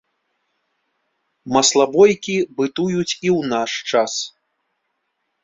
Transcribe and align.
Маслабойкі 1.57 2.35
бытуюць 2.63 3.17
і 3.25 3.35
ў 3.37 3.53
наш 3.53 3.71
час. 3.93 4.13